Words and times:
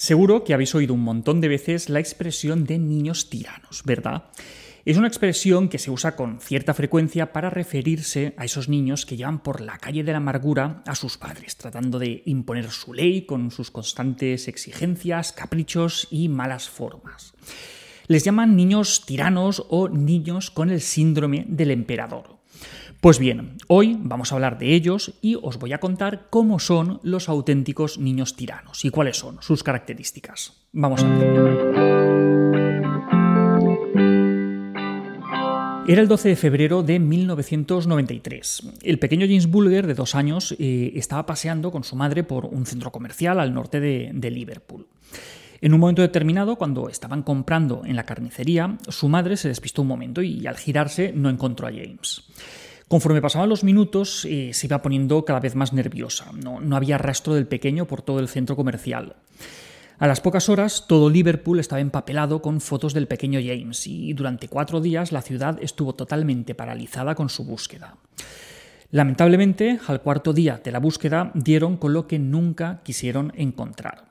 Seguro 0.00 0.44
que 0.44 0.54
habéis 0.54 0.74
oído 0.74 0.94
un 0.94 1.04
montón 1.04 1.42
de 1.42 1.48
veces 1.48 1.90
la 1.90 2.00
expresión 2.00 2.64
de 2.64 2.78
niños 2.78 3.28
tiranos, 3.28 3.82
¿verdad? 3.84 4.30
Es 4.86 4.96
una 4.96 5.08
expresión 5.08 5.68
que 5.68 5.78
se 5.78 5.90
usa 5.90 6.16
con 6.16 6.40
cierta 6.40 6.72
frecuencia 6.72 7.34
para 7.34 7.50
referirse 7.50 8.32
a 8.38 8.46
esos 8.46 8.70
niños 8.70 9.04
que 9.04 9.18
llevan 9.18 9.42
por 9.42 9.60
la 9.60 9.76
calle 9.76 10.02
de 10.02 10.12
la 10.12 10.16
amargura 10.16 10.82
a 10.86 10.94
sus 10.94 11.18
padres, 11.18 11.58
tratando 11.58 11.98
de 11.98 12.22
imponer 12.24 12.70
su 12.70 12.94
ley 12.94 13.26
con 13.26 13.50
sus 13.50 13.70
constantes 13.70 14.48
exigencias, 14.48 15.34
caprichos 15.34 16.08
y 16.10 16.30
malas 16.30 16.70
formas. 16.70 17.34
Les 18.06 18.24
llaman 18.24 18.56
niños 18.56 19.04
tiranos 19.04 19.66
o 19.68 19.90
niños 19.90 20.50
con 20.50 20.70
el 20.70 20.80
síndrome 20.80 21.44
del 21.46 21.72
emperador. 21.72 22.39
Pues 23.00 23.18
bien, 23.18 23.56
hoy 23.66 23.96
vamos 23.98 24.30
a 24.30 24.34
hablar 24.34 24.58
de 24.58 24.74
ellos 24.74 25.14
y 25.22 25.38
os 25.40 25.58
voy 25.58 25.72
a 25.72 25.80
contar 25.80 26.26
cómo 26.28 26.58
son 26.58 27.00
los 27.02 27.30
auténticos 27.30 27.96
niños 27.96 28.36
tiranos 28.36 28.84
y 28.84 28.90
cuáles 28.90 29.16
son 29.16 29.38
sus 29.40 29.62
características. 29.62 30.52
Vamos 30.72 31.02
a 31.02 31.08
ver. 31.08 31.70
Era 35.88 36.02
el 36.02 36.08
12 36.08 36.28
de 36.28 36.36
febrero 36.36 36.82
de 36.82 36.98
1993. 36.98 38.64
El 38.82 38.98
pequeño 38.98 39.24
James 39.26 39.46
Bulger, 39.46 39.86
de 39.86 39.94
dos 39.94 40.14
años, 40.14 40.54
eh, 40.58 40.92
estaba 40.94 41.24
paseando 41.24 41.72
con 41.72 41.84
su 41.84 41.96
madre 41.96 42.22
por 42.22 42.44
un 42.44 42.66
centro 42.66 42.92
comercial 42.92 43.40
al 43.40 43.54
norte 43.54 43.80
de, 43.80 44.10
de 44.12 44.30
Liverpool. 44.30 44.86
En 45.62 45.72
un 45.72 45.80
momento 45.80 46.02
determinado, 46.02 46.56
cuando 46.56 46.90
estaban 46.90 47.22
comprando 47.22 47.82
en 47.86 47.96
la 47.96 48.04
carnicería, 48.04 48.76
su 48.88 49.08
madre 49.08 49.38
se 49.38 49.48
despistó 49.48 49.80
un 49.80 49.88
momento 49.88 50.20
y 50.20 50.46
al 50.46 50.58
girarse 50.58 51.14
no 51.14 51.30
encontró 51.30 51.66
a 51.66 51.70
James. 51.70 52.24
Conforme 52.90 53.22
pasaban 53.22 53.48
los 53.48 53.62
minutos, 53.62 54.24
eh, 54.28 54.50
se 54.52 54.66
iba 54.66 54.82
poniendo 54.82 55.24
cada 55.24 55.38
vez 55.38 55.54
más 55.54 55.72
nerviosa. 55.72 56.32
No, 56.32 56.58
había 56.74 56.98
rastro 56.98 57.34
del 57.34 57.46
pequeño 57.46 57.86
por 57.86 58.02
todo 58.02 58.18
el 58.18 58.26
centro 58.26 58.56
comercial. 58.56 59.14
A 60.00 60.08
las 60.08 60.20
pocas 60.20 60.48
horas, 60.48 60.86
todo 60.88 61.08
Liverpool 61.08 61.60
estaba 61.60 61.80
empapelado 61.80 62.42
con 62.42 62.60
fotos 62.60 62.92
del 62.92 63.06
pequeño 63.06 63.38
James 63.38 63.86
y 63.86 64.12
durante 64.12 64.48
cuatro 64.48 64.80
días 64.80 65.12
la 65.12 65.22
ciudad 65.22 65.56
estuvo 65.62 65.94
totalmente 65.94 66.56
paralizada 66.56 67.14
con 67.14 67.28
su 67.28 67.44
búsqueda. 67.44 67.94
Lamentablemente, 68.90 69.78
al 69.86 70.00
cuarto 70.00 70.32
día 70.32 70.60
de 70.64 70.72
la 70.72 70.80
búsqueda 70.80 71.30
dieron 71.34 71.76
con 71.76 71.92
lo 71.92 72.08
que 72.08 72.18
nunca 72.18 72.80
quisieron 72.82 73.32
encontrar. 73.36 74.06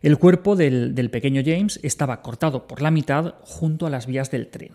El 0.00 0.16
cuerpo 0.16 0.56
del 0.56 1.10
pequeño 1.10 1.42
James 1.44 1.78
estaba 1.82 2.22
cortado 2.22 2.66
por 2.68 2.80
la 2.80 2.90
mitad 2.90 3.34
junto 3.42 3.86
a 3.86 3.90
las 3.90 4.06
vías 4.06 4.30
del 4.30 4.48
tren. 4.48 4.72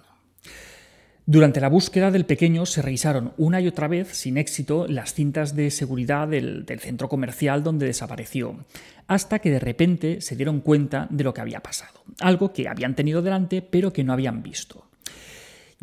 Durante 1.26 1.62
la 1.62 1.70
búsqueda 1.70 2.12
del 2.12 2.26
pequeño 2.26 2.66
se 2.66 2.82
revisaron 2.82 3.32
una 3.38 3.62
y 3.62 3.68
otra 3.68 3.88
vez, 3.88 4.10
sin 4.10 4.38
éxito, 4.38 4.88
las 4.90 5.14
cintas 5.14 5.56
de 5.56 5.72
seguridad 5.72 6.28
del, 6.28 6.66
centro 6.80 7.08
comercial 7.08 7.64
donde 7.64 7.86
desapareció, 7.86 8.66
hasta 9.08 9.40
que 9.40 9.50
de 9.50 9.60
repente 9.60 10.20
se 10.20 10.36
dieron 10.36 10.60
cuenta 10.60 11.08
de 11.10 11.24
lo 11.24 11.34
que 11.34 11.40
había 11.40 11.62
pasado, 11.62 12.04
algo 12.20 12.52
que 12.52 12.68
habían 12.68 12.96
tenido 12.96 13.22
delante 13.22 13.62
pero 13.62 13.94
que 13.94 14.04
no 14.04 14.12
habían 14.12 14.44
visto. 14.44 14.86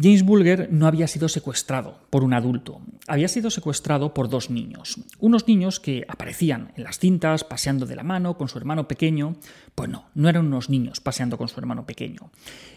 James 0.02 0.22
Bulger 0.22 0.68
no 0.72 0.86
había 0.86 1.06
sido 1.06 1.28
secuestrado 1.28 1.98
por 2.08 2.24
un 2.24 2.32
adulto, 2.32 2.80
había 3.06 3.28
sido 3.28 3.50
secuestrado 3.50 4.14
por 4.14 4.30
dos 4.30 4.48
niños. 4.48 4.96
Unos 5.18 5.46
niños 5.46 5.78
que 5.78 6.06
aparecían 6.08 6.72
en 6.76 6.84
las 6.84 6.98
cintas 6.98 7.44
paseando 7.44 7.84
de 7.84 7.96
la 7.96 8.02
mano 8.02 8.38
con 8.38 8.48
su 8.48 8.56
hermano 8.56 8.88
pequeño. 8.88 9.36
Pues 9.74 9.90
no, 9.90 10.08
no 10.14 10.30
eran 10.30 10.46
unos 10.46 10.70
niños 10.70 11.00
paseando 11.00 11.36
con 11.36 11.48
su 11.48 11.60
hermano 11.60 11.84
pequeño. 11.84 12.30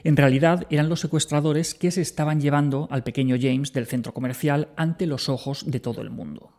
En 0.03 0.17
realidad 0.17 0.67
eran 0.69 0.89
los 0.89 0.99
secuestradores 0.99 1.73
que 1.75 1.91
se 1.91 2.01
estaban 2.01 2.41
llevando 2.41 2.89
al 2.91 3.03
pequeño 3.03 3.37
James 3.39 3.71
del 3.71 3.85
centro 3.85 4.13
comercial 4.13 4.67
ante 4.75 5.07
los 5.07 5.29
ojos 5.29 5.63
de 5.65 5.79
todo 5.79 6.01
el 6.01 6.09
mundo. 6.09 6.51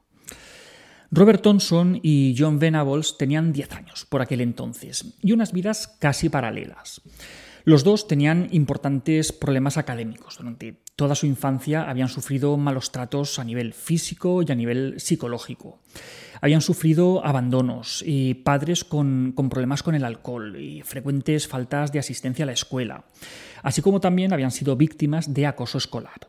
Robert 1.10 1.42
Thompson 1.42 2.00
y 2.02 2.34
John 2.38 2.58
Venables 2.58 3.18
tenían 3.18 3.52
10 3.52 3.72
años 3.72 4.06
por 4.08 4.22
aquel 4.22 4.40
entonces 4.40 5.14
y 5.20 5.32
unas 5.32 5.52
vidas 5.52 5.88
casi 5.98 6.30
paralelas. 6.30 7.02
Los 7.66 7.82
dos 7.82 8.06
tenían 8.06 8.48
importantes 8.52 9.32
problemas 9.32 9.78
académicos. 9.78 10.36
Durante 10.36 10.82
toda 10.96 11.14
su 11.14 11.24
infancia 11.24 11.88
habían 11.88 12.10
sufrido 12.10 12.58
malos 12.58 12.92
tratos 12.92 13.38
a 13.38 13.44
nivel 13.44 13.72
físico 13.72 14.42
y 14.42 14.52
a 14.52 14.54
nivel 14.54 15.00
psicológico. 15.00 15.78
Habían 16.42 16.60
sufrido 16.60 17.24
abandonos 17.24 18.04
y 18.06 18.34
padres 18.34 18.84
con, 18.84 19.32
con 19.34 19.48
problemas 19.48 19.82
con 19.82 19.94
el 19.94 20.04
alcohol 20.04 20.60
y 20.60 20.82
frecuentes 20.82 21.48
faltas 21.48 21.90
de 21.90 22.00
asistencia 22.00 22.42
a 22.42 22.46
la 22.46 22.52
escuela, 22.52 23.06
así 23.62 23.80
como 23.80 23.98
también 23.98 24.34
habían 24.34 24.50
sido 24.50 24.76
víctimas 24.76 25.32
de 25.32 25.46
acoso 25.46 25.78
escolar. 25.78 26.28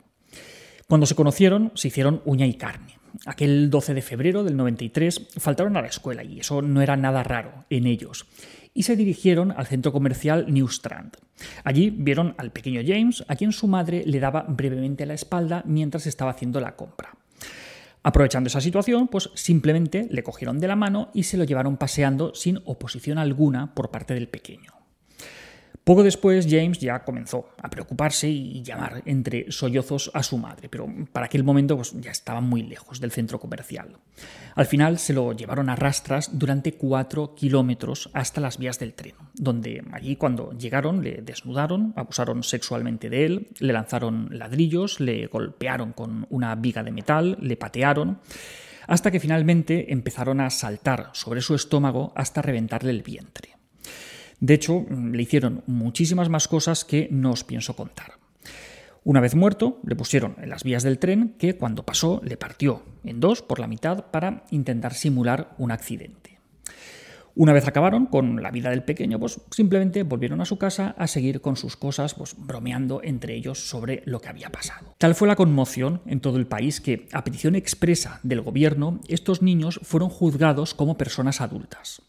Cuando 0.88 1.06
se 1.06 1.16
conocieron, 1.16 1.74
se 1.76 1.90
hicieron 1.90 2.22
uña 2.24 2.46
y 2.46 2.54
carne. 2.54 2.98
Aquel 3.26 3.70
12 3.70 3.94
de 3.94 4.02
febrero 4.02 4.44
del 4.46 4.56
93 4.56 5.28
faltaron 5.38 5.76
a 5.76 5.82
la 5.82 5.88
escuela 5.88 6.24
y 6.24 6.40
eso 6.40 6.62
no 6.62 6.82
era 6.82 6.96
nada 6.96 7.24
raro 7.24 7.66
en 7.70 7.88
ellos 7.88 8.26
y 8.76 8.84
se 8.84 8.96
dirigieron 8.96 9.52
al 9.52 9.66
centro 9.66 9.92
comercial 9.92 10.46
New 10.54 10.68
Strand. 10.68 11.18
Allí 11.64 11.90
vieron 11.90 12.36
al 12.38 12.52
pequeño 12.52 12.82
James, 12.86 13.24
a 13.28 13.36
quien 13.36 13.52
su 13.52 13.68
madre 13.68 14.04
le 14.06 14.20
daba 14.20 14.46
brevemente 14.48 15.08
la 15.08 15.16
espalda 15.16 15.64
mientras 15.66 16.06
estaba 16.06 16.32
haciendo 16.32 16.60
la 16.60 16.76
compra. 16.76 17.16
Aprovechando 18.04 18.50
esa 18.50 18.62
situación, 18.62 19.08
pues 19.08 19.32
simplemente 19.34 20.08
le 20.12 20.22
cogieron 20.22 20.60
de 20.60 20.68
la 20.68 20.76
mano 20.76 21.10
y 21.14 21.24
se 21.24 21.38
lo 21.38 21.44
llevaron 21.44 21.78
paseando 21.78 22.36
sin 22.36 22.60
oposición 22.66 23.18
alguna 23.18 23.74
por 23.74 23.90
parte 23.90 24.14
del 24.14 24.28
pequeño. 24.28 24.75
Poco 25.86 26.02
después 26.02 26.48
James 26.50 26.80
ya 26.80 27.04
comenzó 27.04 27.50
a 27.62 27.70
preocuparse 27.70 28.28
y 28.28 28.64
llamar 28.64 29.04
entre 29.06 29.52
sollozos 29.52 30.10
a 30.16 30.24
su 30.24 30.40
madre, 30.40 30.68
pero 30.68 30.92
para 31.14 31.28
aquel 31.28 31.44
momento 31.44 31.76
pues, 31.76 31.94
ya 32.02 32.10
estaba 32.10 32.42
muy 32.42 32.64
lejos 32.64 33.00
del 33.00 33.12
centro 33.12 33.40
comercial. 33.40 33.96
Al 34.56 34.66
final 34.66 34.98
se 34.98 35.14
lo 35.14 35.32
llevaron 35.34 35.70
a 35.70 35.76
rastras 35.76 36.40
durante 36.40 36.74
cuatro 36.74 37.36
kilómetros 37.36 38.10
hasta 38.14 38.42
las 38.42 38.58
vías 38.58 38.80
del 38.80 38.96
tren, 38.96 39.14
donde 39.36 39.84
allí 39.92 40.16
cuando 40.16 40.54
llegaron 40.58 41.04
le 41.04 41.22
desnudaron, 41.22 41.94
abusaron 41.96 42.42
sexualmente 42.42 43.12
de 43.12 43.26
él, 43.26 43.48
le 43.60 43.72
lanzaron 43.72 44.30
ladrillos, 44.32 45.00
le 45.00 45.28
golpearon 45.28 45.94
con 45.94 46.26
una 46.32 46.56
viga 46.56 46.82
de 46.82 46.92
metal, 46.94 47.38
le 47.40 47.58
patearon 47.58 48.18
hasta 48.88 49.12
que 49.12 49.20
finalmente 49.20 49.94
empezaron 49.94 50.42
a 50.42 50.50
saltar 50.50 51.12
sobre 51.14 51.42
su 51.42 51.54
estómago 51.54 52.12
hasta 52.16 52.42
reventarle 52.42 52.90
el 52.90 53.04
vientre. 53.04 53.55
De 54.46 54.54
hecho, 54.54 54.86
le 54.92 55.24
hicieron 55.24 55.64
muchísimas 55.66 56.30
más 56.30 56.48
cosas 56.48 56.86
que 56.86 57.08
no 57.10 57.32
os 57.32 57.44
pienso 57.44 57.76
contar. 57.76 58.20
Una 59.04 59.20
vez 59.20 59.34
muerto, 59.34 59.80
le 59.84 59.96
pusieron 59.96 60.36
en 60.40 60.52
las 60.52 60.64
vías 60.64 60.84
del 60.84 61.00
tren 61.00 61.34
que 61.40 61.58
cuando 61.58 61.84
pasó 61.84 62.22
le 62.24 62.38
partió 62.38 62.84
en 63.04 63.20
dos 63.20 63.42
por 63.42 63.58
la 63.58 63.66
mitad 63.66 64.12
para 64.12 64.44
intentar 64.52 64.94
simular 64.94 65.56
un 65.58 65.72
accidente. 65.72 66.38
Una 67.34 67.54
vez 67.54 67.68
acabaron 67.68 68.06
con 68.06 68.44
la 68.44 68.52
vida 68.52 68.70
del 68.70 68.84
pequeño, 68.84 69.20
pues 69.20 69.42
simplemente 69.50 70.04
volvieron 70.04 70.42
a 70.42 70.46
su 70.46 70.60
casa 70.60 70.94
a 71.00 71.08
seguir 71.08 71.42
con 71.42 71.56
sus 71.56 71.76
cosas, 71.76 72.14
pues 72.14 72.36
bromeando 72.38 73.02
entre 73.04 73.34
ellos 73.34 73.68
sobre 73.68 74.04
lo 74.06 74.22
que 74.22 74.30
había 74.30 74.52
pasado. 74.52 74.94
Tal 75.00 75.16
fue 75.16 75.28
la 75.28 75.36
conmoción 75.36 76.02
en 76.06 76.20
todo 76.20 76.38
el 76.38 76.46
país 76.46 76.82
que, 76.82 77.08
a 77.14 77.24
petición 77.24 77.56
expresa 77.56 78.20
del 78.22 78.42
gobierno, 78.42 79.00
estos 79.08 79.42
niños 79.42 79.80
fueron 79.82 80.10
juzgados 80.10 80.76
como 80.76 81.00
personas 81.00 81.42
adultas. 81.42 82.04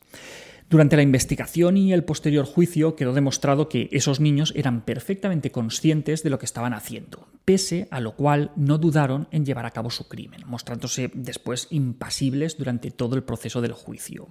Durante 0.68 0.96
la 0.96 1.02
investigación 1.02 1.76
y 1.76 1.92
el 1.92 2.02
posterior 2.02 2.44
juicio 2.44 2.96
quedó 2.96 3.12
demostrado 3.12 3.68
que 3.68 3.88
esos 3.92 4.18
niños 4.18 4.52
eran 4.56 4.84
perfectamente 4.84 5.52
conscientes 5.52 6.24
de 6.24 6.30
lo 6.30 6.40
que 6.40 6.46
estaban 6.46 6.74
haciendo, 6.74 7.28
pese 7.44 7.86
a 7.92 8.00
lo 8.00 8.16
cual 8.16 8.50
no 8.56 8.76
dudaron 8.78 9.28
en 9.30 9.46
llevar 9.46 9.64
a 9.64 9.70
cabo 9.70 9.90
su 9.90 10.08
crimen, 10.08 10.42
mostrándose 10.44 11.12
después 11.14 11.68
impasibles 11.70 12.58
durante 12.58 12.90
todo 12.90 13.14
el 13.14 13.22
proceso 13.22 13.60
del 13.60 13.74
juicio. 13.74 14.28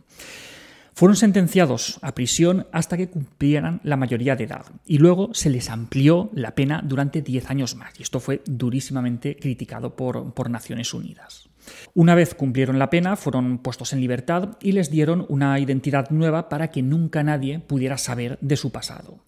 Fueron 0.93 1.15
sentenciados 1.15 1.99
a 2.01 2.13
prisión 2.15 2.67
hasta 2.73 2.97
que 2.97 3.09
cumplieran 3.09 3.79
la 3.83 3.95
mayoría 3.95 4.35
de 4.35 4.45
edad 4.45 4.65
y 4.85 4.97
luego 4.97 5.33
se 5.33 5.49
les 5.49 5.69
amplió 5.69 6.29
la 6.33 6.55
pena 6.55 6.81
durante 6.85 7.21
10 7.21 7.49
años 7.49 7.75
más 7.75 7.97
y 7.97 8.03
esto 8.03 8.19
fue 8.19 8.41
durísimamente 8.45 9.37
criticado 9.37 9.95
por, 9.95 10.33
por 10.33 10.49
Naciones 10.49 10.93
Unidas. 10.93 11.49
Una 11.93 12.15
vez 12.15 12.35
cumplieron 12.35 12.79
la 12.79 12.89
pena, 12.89 13.15
fueron 13.15 13.57
puestos 13.57 13.93
en 13.93 14.01
libertad 14.01 14.57
y 14.61 14.73
les 14.73 14.89
dieron 14.89 15.25
una 15.29 15.59
identidad 15.59 16.09
nueva 16.09 16.49
para 16.49 16.69
que 16.69 16.81
nunca 16.81 17.23
nadie 17.23 17.59
pudiera 17.59 17.97
saber 17.97 18.37
de 18.41 18.57
su 18.57 18.71
pasado. 18.71 19.19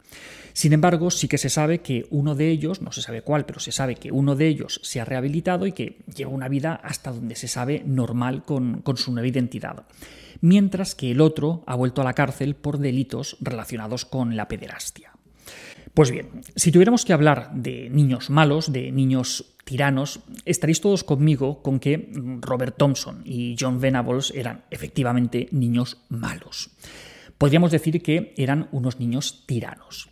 Sin 0.54 0.74
embargo, 0.74 1.12
sí 1.12 1.28
que 1.28 1.38
se 1.38 1.50
sabe 1.50 1.82
que 1.82 2.08
uno 2.10 2.34
de 2.34 2.50
ellos, 2.50 2.82
no 2.82 2.92
se 2.92 3.04
sabe 3.04 3.22
cuál, 3.22 3.46
pero 3.46 3.60
se 3.60 3.72
sabe 3.72 3.96
que 3.96 4.12
uno 4.12 4.36
de 4.36 4.48
ellos 4.48 4.80
se 4.84 5.00
ha 5.00 5.06
rehabilitado 5.06 5.68
y 5.68 5.72
que 5.72 6.00
lleva 6.16 6.32
una 6.32 6.48
vida 6.48 6.74
hasta 6.84 7.12
donde 7.12 7.36
se 7.36 7.48
sabe 7.48 7.84
normal 7.86 8.44
con, 8.44 8.82
con 8.82 8.98
su 8.98 9.12
nueva 9.12 9.28
identidad, 9.28 9.86
mientras 10.42 10.96
que 10.96 11.12
el 11.12 11.22
otro 11.22 11.64
ha 11.68 11.76
vuelto 11.76 12.02
a 12.02 12.06
la 12.06 12.14
cárcel 12.14 12.56
por 12.56 12.80
delitos 12.80 13.38
relacionados 13.40 14.06
con 14.06 14.36
la 14.36 14.48
pederastia. 14.48 15.12
Pues 15.94 16.10
bien, 16.10 16.42
si 16.56 16.72
tuviéramos 16.72 17.06
que 17.06 17.14
hablar 17.14 17.52
de 17.54 17.90
niños 17.92 18.32
malos, 18.32 18.72
de 18.72 18.92
niños 18.92 19.57
tiranos, 19.68 20.22
estaréis 20.46 20.80
todos 20.80 21.04
conmigo 21.04 21.62
con 21.62 21.80
que 21.80 22.10
Robert 22.40 22.78
Thompson 22.78 23.22
y 23.26 23.58
John 23.60 23.82
Venables 23.82 24.32
eran 24.34 24.64
efectivamente 24.72 25.50
niños 25.52 25.98
malos. 26.08 26.72
Podríamos 27.38 27.72
decir 27.72 28.02
que 28.02 28.34
eran 28.38 28.70
unos 28.72 29.00
niños 29.00 29.44
tiranos. 29.46 30.10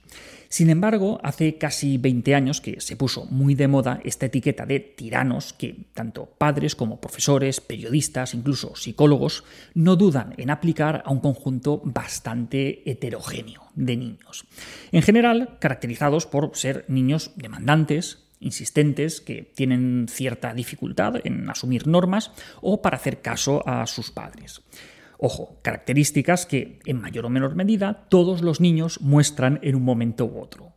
Sin 0.50 0.70
embargo, 0.70 1.20
hace 1.24 1.58
casi 1.58 1.98
20 1.98 2.36
años 2.36 2.62
que 2.62 2.80
se 2.80 2.96
puso 2.96 3.26
muy 3.26 3.56
de 3.56 3.68
moda 3.68 4.00
esta 4.04 4.28
etiqueta 4.28 4.66
de 4.66 4.80
tiranos 4.80 5.54
que 5.54 5.88
tanto 5.94 6.26
padres 6.26 6.76
como 6.76 7.02
profesores, 7.02 7.62
periodistas, 7.62 8.34
incluso 8.34 8.76
psicólogos, 8.76 9.44
no 9.74 9.96
dudan 9.96 10.34
en 10.38 10.50
aplicar 10.52 11.02
a 11.06 11.12
un 11.12 11.20
conjunto 11.20 11.82
bastante 11.84 12.90
heterogéneo 12.90 13.64
de 13.74 13.98
niños. 13.98 14.46
En 14.92 15.02
general, 15.02 15.58
caracterizados 15.60 16.26
por 16.26 16.52
ser 16.54 16.86
niños 16.88 17.32
demandantes, 17.36 18.25
insistentes, 18.40 19.22
que 19.22 19.44
tienen 19.44 20.08
cierta 20.10 20.54
dificultad 20.54 21.16
en 21.24 21.50
asumir 21.50 21.88
normas 21.88 22.32
o 22.62 22.82
para 22.82 22.98
hacer 22.98 23.22
caso 23.22 23.68
a 23.68 23.86
sus 23.88 24.12
padres. 24.12 24.62
Ojo, 25.18 25.58
características 25.62 26.46
que 26.46 26.80
en 26.86 27.02
mayor 27.02 27.26
o 27.26 27.30
menor 27.30 27.56
medida 27.56 28.06
todos 28.10 28.42
los 28.42 28.60
niños 28.60 29.00
muestran 29.02 29.60
en 29.64 29.76
un 29.76 29.84
momento 29.84 30.26
u 30.26 30.40
otro. 30.40 30.75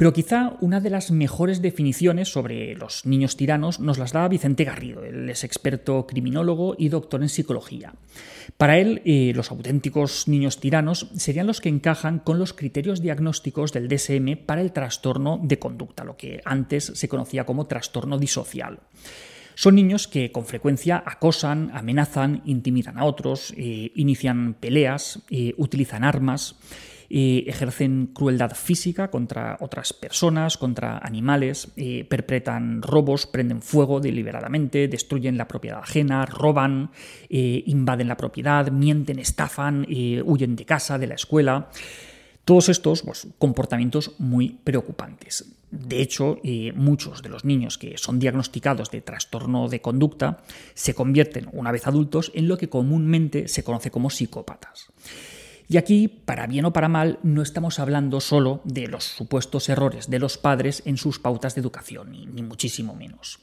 Pero 0.00 0.14
quizá 0.14 0.56
una 0.62 0.80
de 0.80 0.88
las 0.88 1.10
mejores 1.10 1.60
definiciones 1.60 2.32
sobre 2.32 2.74
los 2.74 3.04
niños 3.04 3.36
tiranos 3.36 3.80
nos 3.80 3.98
las 3.98 4.14
da 4.14 4.26
Vicente 4.28 4.64
Garrido, 4.64 5.04
el 5.04 5.28
es 5.28 5.44
experto 5.44 6.06
criminólogo 6.06 6.74
y 6.78 6.88
doctor 6.88 7.20
en 7.20 7.28
psicología. 7.28 7.92
Para 8.56 8.78
él, 8.78 9.02
eh, 9.04 9.32
los 9.34 9.50
auténticos 9.50 10.26
niños 10.26 10.58
tiranos 10.58 11.10
serían 11.18 11.46
los 11.46 11.60
que 11.60 11.68
encajan 11.68 12.18
con 12.18 12.38
los 12.38 12.54
criterios 12.54 13.02
diagnósticos 13.02 13.74
del 13.74 13.88
DSM 13.88 14.38
para 14.46 14.62
el 14.62 14.72
trastorno 14.72 15.38
de 15.42 15.58
conducta, 15.58 16.02
lo 16.02 16.16
que 16.16 16.40
antes 16.46 16.92
se 16.94 17.08
conocía 17.10 17.44
como 17.44 17.66
trastorno 17.66 18.16
disocial. 18.16 18.78
Son 19.54 19.74
niños 19.74 20.08
que 20.08 20.32
con 20.32 20.46
frecuencia 20.46 21.02
acosan, 21.04 21.70
amenazan, 21.74 22.42
intimidan 22.44 22.98
a 22.98 23.04
otros, 23.04 23.52
eh, 23.56 23.92
inician 23.94 24.54
peleas, 24.58 25.20
eh, 25.30 25.54
utilizan 25.56 26.04
armas, 26.04 26.56
eh, 27.12 27.44
ejercen 27.48 28.06
crueldad 28.14 28.52
física 28.54 29.10
contra 29.10 29.58
otras 29.60 29.92
personas, 29.92 30.56
contra 30.56 30.98
animales, 30.98 31.72
perpetran 32.08 32.82
robos, 32.82 33.26
prenden 33.26 33.62
fuego 33.62 33.98
deliberadamente, 33.98 34.86
destruyen 34.86 35.36
la 35.36 35.48
propiedad 35.48 35.80
ajena, 35.80 36.24
roban, 36.24 36.90
invaden 37.28 38.06
la 38.06 38.16
propiedad, 38.16 38.70
mienten, 38.70 39.18
estafan, 39.18 39.86
huyen 40.24 40.54
de 40.54 40.64
casa, 40.64 40.98
de 40.98 41.08
la 41.08 41.14
escuela. 41.14 41.68
Todos 42.50 42.68
estos 42.68 43.02
pues, 43.02 43.28
comportamientos 43.38 44.16
muy 44.18 44.58
preocupantes. 44.64 45.44
De 45.70 46.02
hecho, 46.02 46.38
eh, 46.42 46.72
muchos 46.74 47.22
de 47.22 47.28
los 47.28 47.44
niños 47.44 47.78
que 47.78 47.96
son 47.96 48.18
diagnosticados 48.18 48.90
de 48.90 49.02
trastorno 49.02 49.68
de 49.68 49.80
conducta 49.80 50.42
se 50.74 50.92
convierten, 50.92 51.48
una 51.52 51.70
vez 51.70 51.86
adultos, 51.86 52.32
en 52.34 52.48
lo 52.48 52.58
que 52.58 52.68
comúnmente 52.68 53.46
se 53.46 53.62
conoce 53.62 53.92
como 53.92 54.10
psicópatas. 54.10 54.88
Y 55.68 55.76
aquí, 55.76 56.08
para 56.08 56.48
bien 56.48 56.64
o 56.64 56.72
para 56.72 56.88
mal, 56.88 57.20
no 57.22 57.40
estamos 57.40 57.78
hablando 57.78 58.20
solo 58.20 58.62
de 58.64 58.88
los 58.88 59.04
supuestos 59.04 59.68
errores 59.68 60.10
de 60.10 60.18
los 60.18 60.36
padres 60.36 60.82
en 60.86 60.96
sus 60.96 61.20
pautas 61.20 61.54
de 61.54 61.60
educación, 61.60 62.10
ni 62.10 62.42
muchísimo 62.42 62.96
menos 62.96 63.38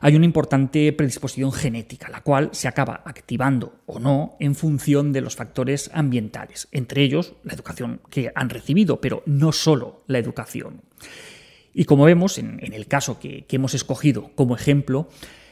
hay 0.00 0.16
una 0.16 0.24
importante 0.24 0.92
predisposición 0.92 1.52
genética, 1.52 2.08
la 2.08 2.22
cual 2.22 2.50
se 2.52 2.68
acaba 2.68 3.02
activando 3.04 3.74
o 3.86 3.98
no 3.98 4.36
en 4.40 4.54
función 4.54 5.12
de 5.12 5.20
los 5.20 5.36
factores 5.36 5.90
ambientales, 5.92 6.68
entre 6.72 7.02
ellos 7.02 7.34
la 7.44 7.54
educación 7.54 8.00
que 8.10 8.32
han 8.34 8.50
recibido, 8.50 9.00
pero 9.00 9.22
no 9.26 9.52
solo 9.52 10.02
la 10.06 10.18
educación. 10.18 10.82
Y 11.74 11.84
como 11.84 12.04
vemos 12.04 12.38
en, 12.38 12.60
el 12.60 12.86
caso 12.86 13.18
que 13.20 13.44
hemos 13.50 13.74
escogido 13.74 14.30
como 14.34 14.56
ejemplo, 14.56 15.08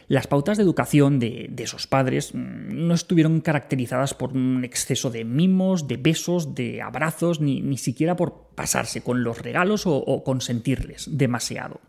las 0.08 0.28
pautas 0.28 0.56
de 0.56 0.62
educación 0.62 1.18
de, 1.18 1.52
esos 1.58 1.86
padres 1.86 2.34
mm, 2.34 2.86
no 2.86 2.94
estuvieron 2.94 3.40
caracterizadas 3.40 4.14
por 4.14 4.32
un 4.32 4.64
exceso 4.64 5.10
de 5.10 5.24
mimos, 5.24 5.88
de 5.88 5.96
besos, 5.96 6.54
de 6.54 6.80
abrazos, 6.80 7.40
ni, 7.40 7.76
siquiera 7.76 8.16
por 8.16 8.46
pasarse 8.54 9.02
con 9.02 9.22
los 9.22 9.42
regalos 9.42 9.82
o, 9.86 10.22
consentirles 10.24 11.08
demasiado. 11.10 11.80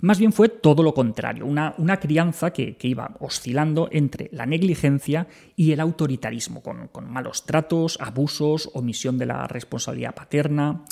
Más 0.00 0.18
bien 0.18 0.32
fue 0.32 0.48
todo 0.48 0.82
lo 0.82 0.94
contrario, 0.94 1.46
una, 1.46 2.00
crianza 2.00 2.52
que, 2.52 2.76
iba 2.82 3.16
oscilando 3.20 3.88
entre 3.90 4.28
la 4.32 4.46
negligencia 4.46 5.26
y 5.56 5.72
el 5.72 5.80
autoritarismo, 5.80 6.62
con 6.62 7.10
malos 7.10 7.44
tratos, 7.44 7.98
abusos, 8.00 8.70
omisión 8.74 9.18
de 9.18 9.26
la 9.26 9.46
responsabilidad 9.48 10.14
paterna. 10.14 10.84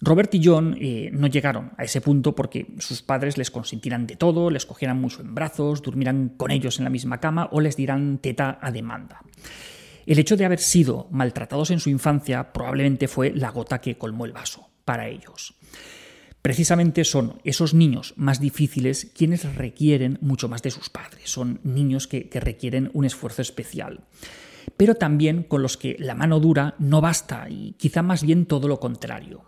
Robert 0.00 0.34
y 0.34 0.44
John 0.44 0.76
eh, 0.78 1.10
no 1.12 1.26
llegaron 1.26 1.72
a 1.78 1.84
ese 1.84 2.00
punto 2.00 2.34
porque 2.34 2.66
sus 2.78 3.02
padres 3.02 3.38
les 3.38 3.50
consintieran 3.50 4.06
de 4.06 4.16
todo, 4.16 4.50
les 4.50 4.66
cogieran 4.66 5.00
mucho 5.00 5.22
en 5.22 5.34
brazos, 5.34 5.82
durmieran 5.82 6.34
con 6.36 6.50
ellos 6.50 6.78
en 6.78 6.84
la 6.84 6.90
misma 6.90 7.18
cama 7.18 7.48
o 7.52 7.60
les 7.60 7.76
dieran 7.76 8.18
teta 8.18 8.58
a 8.60 8.70
demanda. 8.70 9.22
El 10.04 10.18
hecho 10.18 10.36
de 10.36 10.44
haber 10.44 10.60
sido 10.60 11.08
maltratados 11.10 11.70
en 11.70 11.80
su 11.80 11.90
infancia 11.90 12.52
probablemente 12.52 13.08
fue 13.08 13.32
la 13.34 13.50
gota 13.50 13.80
que 13.80 13.96
colmó 13.96 14.26
el 14.26 14.32
vaso 14.32 14.68
para 14.84 15.08
ellos. 15.08 15.54
Precisamente 16.42 17.04
son 17.04 17.40
esos 17.42 17.74
niños 17.74 18.14
más 18.16 18.38
difíciles 18.38 19.10
quienes 19.16 19.56
requieren 19.56 20.18
mucho 20.20 20.48
más 20.48 20.62
de 20.62 20.70
sus 20.70 20.90
padres, 20.90 21.30
son 21.30 21.60
niños 21.64 22.06
que 22.06 22.28
requieren 22.34 22.90
un 22.92 23.04
esfuerzo 23.04 23.42
especial 23.42 24.04
pero 24.76 24.96
también 24.96 25.42
con 25.42 25.62
los 25.62 25.76
que 25.76 25.96
la 25.98 26.14
mano 26.14 26.40
dura 26.40 26.74
no 26.78 27.00
basta 27.00 27.48
y 27.48 27.74
quizá 27.78 28.02
más 28.02 28.22
bien 28.22 28.46
todo 28.46 28.68
lo 28.68 28.80
contrario. 28.80 29.44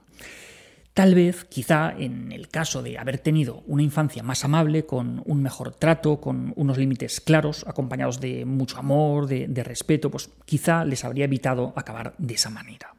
Tal 0.98 1.14
vez, 1.14 1.44
quizá, 1.44 1.94
en 1.96 2.32
el 2.32 2.48
caso 2.48 2.82
de 2.82 2.98
haber 2.98 3.18
tenido 3.18 3.62
una 3.68 3.84
infancia 3.84 4.24
más 4.24 4.44
amable, 4.44 4.84
con 4.84 5.22
un 5.26 5.40
mejor 5.40 5.72
trato, 5.72 6.20
con 6.20 6.52
unos 6.56 6.76
límites 6.76 7.20
claros, 7.20 7.64
acompañados 7.68 8.18
de 8.18 8.44
mucho 8.44 8.78
amor, 8.78 9.28
de, 9.28 9.62
respeto, 9.62 10.10
pues 10.10 10.28
quizá 10.44 10.84
les 10.84 11.04
habría 11.04 11.26
evitado 11.26 11.72
acabar 11.76 12.14
de 12.18 12.34
esa 12.34 12.50
manera. 12.50 12.96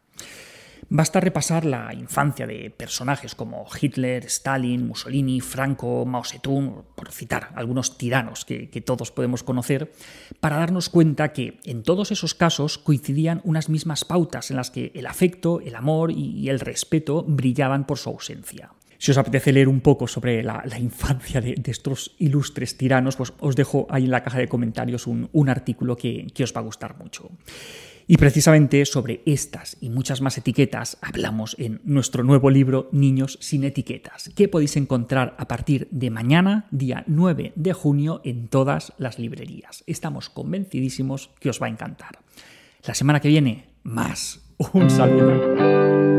Basta 0.91 1.19
repasar 1.19 1.65
la 1.65 1.93
infancia 1.93 2.47
de 2.47 2.71
personajes 2.71 3.35
como 3.35 3.63
Hitler, 3.79 4.25
Stalin, 4.25 4.87
Mussolini, 4.87 5.39
Franco, 5.39 6.03
Mao 6.03 6.23
Zedong, 6.23 6.83
por 6.95 7.11
citar 7.11 7.51
algunos 7.53 7.95
tiranos 7.99 8.43
que, 8.43 8.67
todos 8.83 9.11
podemos 9.11 9.43
conocer, 9.43 9.91
para 10.39 10.57
darnos 10.57 10.89
cuenta 10.89 11.31
que 11.31 11.59
en 11.63 11.83
todos 11.83 12.11
esos 12.11 12.33
casos 12.33 12.79
coincidían 12.79 13.41
unas 13.43 13.69
mismas 13.69 14.03
pautas 14.03 14.49
en 14.49 14.57
las 14.57 14.71
que 14.71 14.91
el 14.95 15.05
afecto, 15.05 15.61
el 15.61 15.75
amor 15.75 16.11
y 16.11 16.49
el 16.49 16.59
respeto 16.59 17.23
brillaban 17.27 17.85
por 17.85 17.99
su 17.99 18.09
ausencia. 18.09 18.71
Si 18.97 19.11
os 19.11 19.17
apetece 19.17 19.53
leer 19.53 19.69
un 19.69 19.81
poco 19.81 20.07
sobre 20.07 20.41
la, 20.43 20.63
infancia 20.79 21.39
de, 21.39 21.55
estos 21.67 22.15
ilustres 22.17 22.77
tiranos, 22.77 23.15
pues 23.15 23.31
os 23.39 23.55
dejo 23.55 23.85
ahí 23.91 24.05
en 24.05 24.11
la 24.11 24.23
caja 24.23 24.39
de 24.39 24.49
comentarios 24.49 25.05
un, 25.05 25.49
artículo 25.49 25.95
que 25.95 26.43
os 26.43 26.53
va 26.53 26.61
a 26.61 26.63
gustar 26.63 26.97
mucho. 26.97 27.29
Y 28.11 28.17
precisamente 28.17 28.83
sobre 28.85 29.21
estas 29.27 29.77
y 29.81 29.91
muchas 29.91 30.19
más 30.19 30.35
etiquetas 30.35 30.97
hablamos 30.99 31.55
en 31.59 31.79
nuestro 31.83 32.23
nuevo 32.23 32.49
libro 32.49 32.89
Niños 32.91 33.37
sin 33.39 33.63
etiquetas, 33.63 34.31
que 34.35 34.47
podéis 34.47 34.77
encontrar 34.77 35.35
a 35.37 35.47
partir 35.47 35.87
de 35.91 36.09
mañana, 36.09 36.65
día 36.71 37.03
9 37.05 37.53
de 37.55 37.73
junio, 37.73 38.21
en 38.23 38.47
todas 38.47 38.93
las 38.97 39.19
librerías. 39.19 39.83
Estamos 39.85 40.31
convencidísimos 40.31 41.29
que 41.39 41.51
os 41.51 41.61
va 41.61 41.67
a 41.67 41.69
encantar. 41.69 42.17
La 42.83 42.95
semana 42.95 43.19
que 43.19 43.27
viene, 43.27 43.65
más. 43.83 44.41
Un 44.73 44.89
saludo. 44.89 46.18